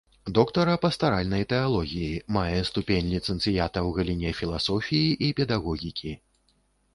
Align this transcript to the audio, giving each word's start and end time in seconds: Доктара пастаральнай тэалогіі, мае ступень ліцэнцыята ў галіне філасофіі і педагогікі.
Доктара 0.35 0.75
пастаральнай 0.85 1.43
тэалогіі, 1.51 2.23
мае 2.37 2.61
ступень 2.69 3.11
ліцэнцыята 3.11 3.79
ў 3.87 3.93
галіне 3.99 4.33
філасофіі 4.39 5.13
і 5.29 5.31
педагогікі. 5.43 6.11